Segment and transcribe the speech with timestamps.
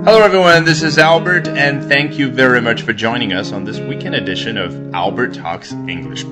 [0.00, 0.64] Hello, everyone.
[0.64, 4.56] This is Albert, and thank you very much for joining us on this weekend edition
[4.56, 6.24] of Albert Talks English.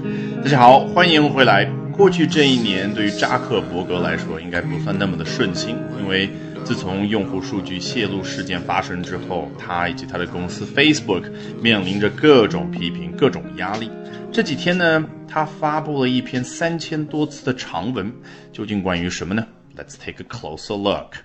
[0.43, 1.67] 大家好，欢迎回来。
[1.93, 6.31] 过去这一年，对于扎克伯格来说，应该不算那么的顺心，因为
[6.65, 11.25] 自从用户数据泄露事件发生之后，他以及他的公司 Facebook
[11.61, 13.91] 面临着各种批评、各种压力。
[14.33, 18.11] 这几天呢，他发布了一篇三千多字的长文，
[18.53, 19.47] 究竟关于什么呢？
[19.77, 21.17] Let's take a closer look.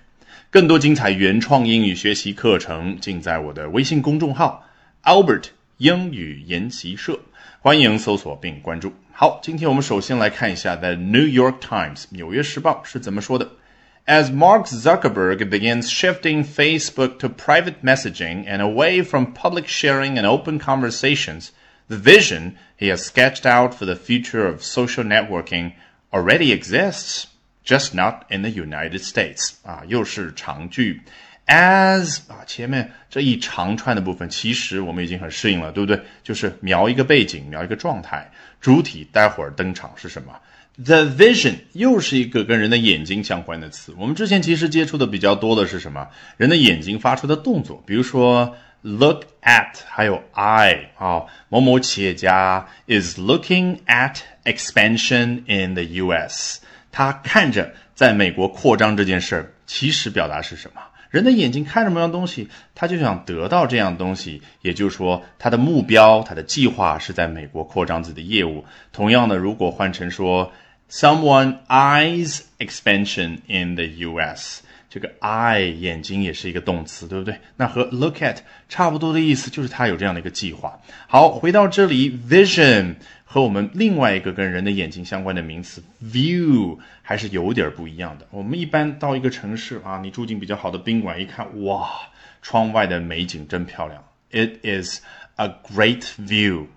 [0.54, 4.64] 更多精彩原创英语学习课程尽在我的微信公众号
[5.04, 5.44] Albert
[5.78, 7.18] 英语研习社，
[7.60, 8.92] 欢迎搜索并关注。
[9.12, 13.50] 好，今天我们首先来看一下 The New York Times 纽约时报是怎么说的。
[14.06, 20.58] As Mark Zuckerberg begins shifting Facebook to private messaging and away from public sharing and open
[20.58, 21.50] conversations,
[21.88, 25.72] the vision he has sketched out for the future of social networking
[26.12, 27.26] already exists
[27.65, 31.01] Just not in the United States 啊，又是长句
[31.47, 35.99] ，as 啊，前面这一长串的部分，其实我们已经很适应了，对不对？
[36.23, 40.39] 就是描一个背景，描一个状态，主体待会儿登场是什么
[40.77, 43.93] ？The vision 又是一个跟人的眼睛相关的词。
[43.97, 46.09] 我们之前其实接触的比较多的是什么？
[46.37, 56.59] 人的眼睛发出的动作，比如说 look at，还有 eye 啊，某某企业家 is looking at expansion in the U.S.
[56.97, 60.81] 他看着在美国扩张这件事儿，其实表达是什么？
[61.09, 68.63] 人的眼睛看什么样东西，他就想得到这样东西，也就是说，他的目标、他的计划是在美国扩张自己的业务。
[68.93, 70.53] 同样的，如果换成说
[70.89, 74.61] ，someone eyes expansion in the U.S.，
[74.95, 77.37] 这个 eye 眼睛也是一个动词，对不对？
[77.57, 78.37] 那和 look at
[78.69, 80.79] 差不多的意思，就是他有这样的一个计划。
[81.05, 82.95] 好，回到这里，vision。
[83.25, 88.25] 和我们另外一个跟人的眼睛相关的名词 view 还是有点不一样的。
[88.31, 91.89] 我们一般到一个城市啊，你住进比较好的宾馆，一看，哇，
[92.41, 94.01] 窗外的美景真漂亮
[94.31, 95.01] ，It is
[95.35, 96.67] a great view。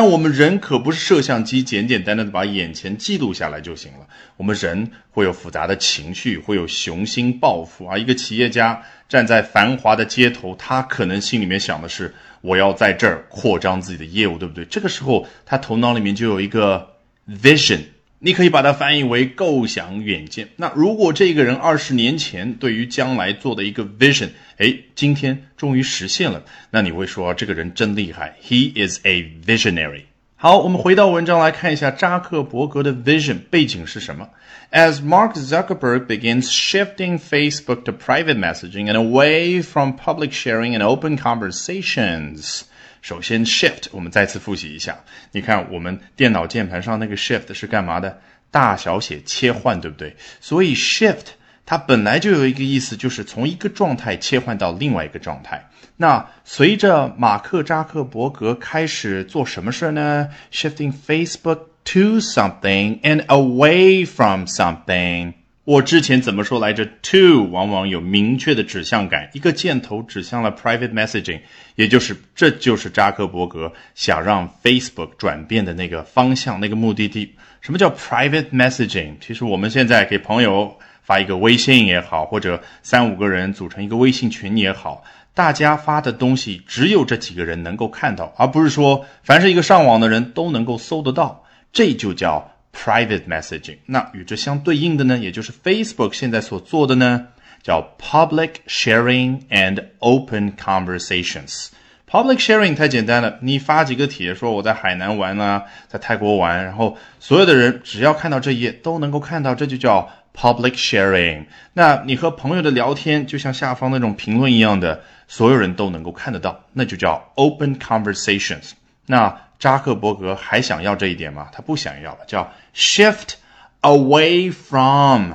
[0.00, 4.06] 但我们人可不是摄像机，简简单单的把眼前记录下来就行了。
[4.36, 7.98] 我们人会有复杂的情绪，会有雄心抱负啊。
[7.98, 12.14] 一个企业家站在繁华的街头，他可能心里面想的是。
[12.42, 14.64] 我要在这儿扩张自己的业务，对不对？
[14.66, 16.90] 这个时候，他头脑里面就有一个
[17.28, 17.80] vision，
[18.19, 20.47] 你可以把它翻译为构想、远见。
[20.55, 30.03] 那如果这个人二十年前对于将来做的一个 vision，哎，今天终于实现了，那你会说这个人真厉害，He is a visionary。
[30.35, 34.29] 好，我们回到文章来看一下扎克伯格的 vision 背景是什么。
[34.71, 41.17] As Mark Zuckerberg begins shifting Facebook to private messaging and away from public sharing and open
[41.17, 42.63] conversations，
[43.02, 44.98] 首先 shift 我们再次复习一下。
[45.32, 48.20] 你看我们电脑键盘上那个 shift 是干嘛的？
[48.50, 50.16] 大小写切换，对不对？
[50.40, 51.26] 所以 shift
[51.66, 55.68] 它本来就有一个意思，就是从一个状态切换到另外一个状态。
[55.96, 65.34] 那随着马克扎克伯格开始做什么事呢？Shifting Facebook to something and away from something。
[65.68, 71.40] 我之前怎么说来着？To 往往有明确的指向感，一个箭头指向了 private messaging，
[71.74, 77.34] 也就是这就是扎克伯格想让 Facebook 转变的那个方向，那个目的地。
[77.60, 79.16] 什么叫 private messaging？
[79.20, 80.78] 其实我们现在给朋友。
[81.02, 85.02] 发一个微信也好，或者三五个人组成一个微信群也好，
[85.32, 93.78] 大家发的东西只有这几个人能够看到，而不是说凡是一个上网的人都能够搜得到，这就叫 private messaging。
[93.86, 97.26] 那与之相对应的呢，也就是 Facebook 现在所做的呢，
[97.62, 101.70] 叫 public sharing and open conversations。
[102.08, 110.08] public sharing 太简单了，你发几个帖说我在海南玩啊，在泰国玩，然后所有的人只要看到这一页都能够看到，这就叫。
[110.40, 118.70] Public sharing，那你和朋友的聊天就像下方那种评论一样的，所有人都能够看得到，那就叫 open conversations。
[119.06, 121.48] 那扎克伯格还想要这一点吗？
[121.52, 123.34] 他不想要了，叫 shift
[123.82, 125.32] away from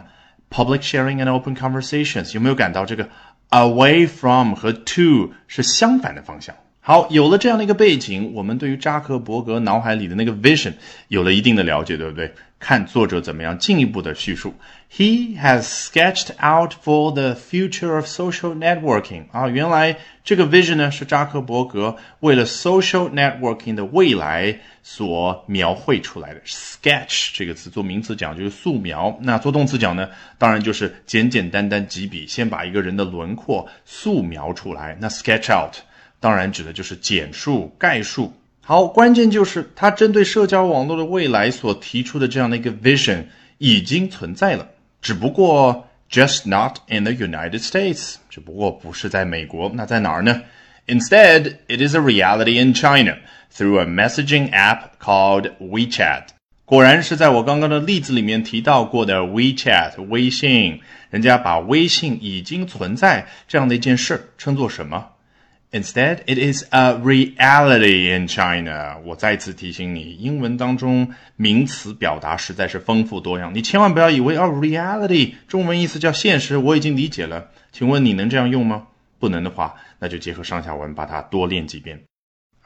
[0.49, 2.33] public sharing and open conversations。
[2.33, 3.09] 有没有感到这个
[3.49, 6.55] away from 和 to 是相反的方向？
[6.85, 10.73] 好，有了这样的一个背景，我们对于扎克伯格脑海里的那个 vision
[11.07, 12.33] 有了一定的了解，对不对？
[12.59, 14.53] 看作者怎么样进一步的叙述。
[14.91, 19.95] He has sketched out for the future of social networking 啊，原来
[20.25, 26.41] 这个 vision 呢是扎克伯格为了 social networking 的未来所描绘出来的。
[26.45, 34.97] Sketch 这个词做名词讲就是素描，那做动词讲呢，当然就是简简单单几笔，先把一个人的轮廓素描出来。
[34.99, 35.77] 那 sketch out。
[36.23, 38.31] 当然指的就是简述、概述。
[38.61, 43.25] 好，关键就是他针对社交网络的未来所提出的这样的一个 vision
[43.57, 44.65] 已经存在了，
[45.01, 48.15] 只不过 just not in the United States。
[48.29, 50.41] 只不过不是在美国，那在哪儿呢
[50.87, 53.17] ？Instead, it is a reality in China
[53.53, 56.27] through a messaging app called WeChat。
[56.63, 60.79] 果然是在我刚刚的例子里面提到过的 WeChat 微信，
[61.09, 65.09] 人家把微信已经存在这样的一件事称作什么
[65.72, 68.98] ？Instead, it is a reality in China。
[69.04, 77.50] 我再次提醒你，英文当中名词表达实在是丰富多样，你千万不要以为哦，reality 中文意思叫现实，我已经理解了。
[77.70, 78.86] 请问你能这样用吗？
[79.18, 82.00] 不能的话，那就结合上下文把它多练几遍。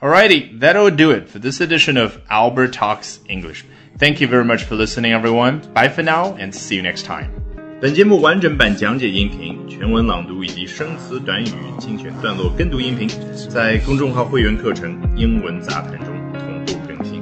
[0.01, 3.63] Alrighty, that'll do it for this edition of Albert Talks English.
[3.99, 5.61] Thank you very much for listening, everyone.
[5.73, 7.36] Bye for now, and see you next time.
[7.80, 11.48] 本节目完整版讲解音频、全文朗读以及生词短语
[11.78, 13.08] 精选段落跟读音频，
[13.48, 17.22] 在公众号会员课程《英文杂谈》中同步更新。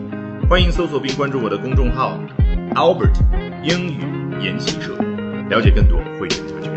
[0.50, 2.18] 欢迎搜索并关注我的公众号
[2.74, 3.20] Albert
[3.64, 4.00] 英语
[4.42, 4.96] 研习社，
[5.50, 6.75] 了解更多会员。